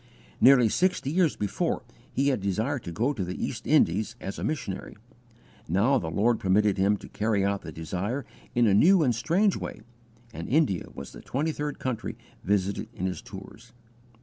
Nearly 0.39 0.67
sixty 0.67 1.11
years 1.11 1.35
before 1.35 1.83
he 2.11 2.29
had 2.29 2.41
desired 2.41 2.83
to 2.85 2.91
go 2.91 3.13
to 3.13 3.23
the 3.23 3.35
East 3.37 3.67
Indies 3.67 4.15
as 4.19 4.39
a 4.39 4.43
missionary; 4.43 4.97
now 5.69 5.99
the 5.99 6.09
Lord 6.09 6.39
permitted 6.39 6.79
him 6.79 6.97
to 6.97 7.07
carry 7.07 7.45
out 7.45 7.61
the 7.61 7.71
desire 7.71 8.25
in 8.55 8.65
a 8.65 8.73
new 8.73 9.03
and 9.03 9.13
strange 9.13 9.55
way, 9.55 9.81
and 10.33 10.49
India 10.49 10.87
was 10.95 11.11
the 11.11 11.21
twenty 11.21 11.51
third 11.51 11.77
country 11.77 12.17
visited 12.43 12.89
in 12.95 13.05
his 13.05 13.21
tours. 13.21 13.73